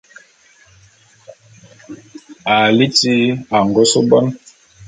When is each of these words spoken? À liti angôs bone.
À 2.53 2.55
liti 2.77 3.17
angôs 3.59 3.93
bone. 4.09 4.31